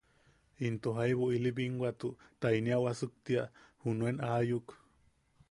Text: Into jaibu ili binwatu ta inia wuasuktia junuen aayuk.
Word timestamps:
Into 0.67 0.93
jaibu 0.97 1.25
ili 1.35 1.51
binwatu 1.57 2.07
ta 2.39 2.47
inia 2.59 2.77
wuasuktia 2.83 3.43
junuen 3.83 4.17
aayuk. 4.31 4.67